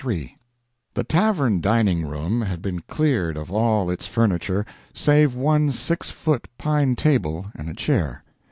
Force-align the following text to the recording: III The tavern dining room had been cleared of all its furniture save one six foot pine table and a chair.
III 0.03 0.35
The 0.95 1.03
tavern 1.03 1.61
dining 1.61 2.07
room 2.07 2.41
had 2.41 2.63
been 2.63 2.79
cleared 2.79 3.37
of 3.37 3.51
all 3.51 3.91
its 3.91 4.07
furniture 4.07 4.65
save 4.95 5.35
one 5.35 5.71
six 5.71 6.09
foot 6.09 6.47
pine 6.57 6.95
table 6.95 7.51
and 7.53 7.69
a 7.69 7.75
chair. 7.75 8.23